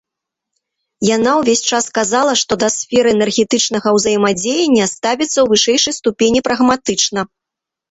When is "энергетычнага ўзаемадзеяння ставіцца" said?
3.17-5.33